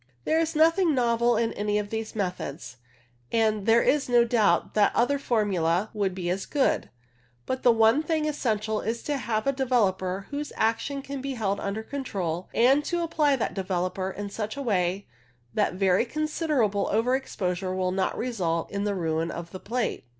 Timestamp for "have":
9.17-9.45